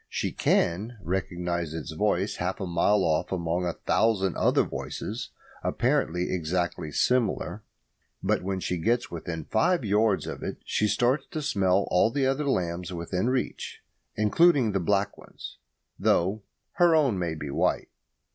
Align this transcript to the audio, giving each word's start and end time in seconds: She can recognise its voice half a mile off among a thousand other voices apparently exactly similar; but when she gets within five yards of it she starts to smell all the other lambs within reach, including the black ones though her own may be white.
She 0.09 0.31
can 0.31 0.97
recognise 1.03 1.75
its 1.75 1.91
voice 1.91 2.37
half 2.37 2.59
a 2.59 2.65
mile 2.65 3.03
off 3.03 3.31
among 3.31 3.67
a 3.67 3.73
thousand 3.85 4.35
other 4.35 4.63
voices 4.63 5.29
apparently 5.63 6.31
exactly 6.33 6.91
similar; 6.91 7.61
but 8.23 8.41
when 8.41 8.59
she 8.61 8.79
gets 8.79 9.11
within 9.11 9.43
five 9.45 9.85
yards 9.85 10.25
of 10.25 10.41
it 10.41 10.57
she 10.65 10.87
starts 10.87 11.27
to 11.29 11.43
smell 11.43 11.87
all 11.91 12.09
the 12.09 12.25
other 12.25 12.49
lambs 12.49 12.91
within 12.91 13.29
reach, 13.29 13.83
including 14.15 14.71
the 14.71 14.79
black 14.79 15.19
ones 15.19 15.57
though 15.99 16.41
her 16.77 16.95
own 16.95 17.19
may 17.19 17.35
be 17.35 17.51
white. 17.51 17.89